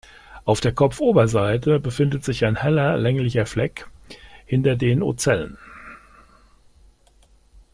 [0.45, 3.87] Auf der Kopfoberseite befindet sich ein heller, länglicher Fleck
[4.47, 5.59] hinter den Ocellen.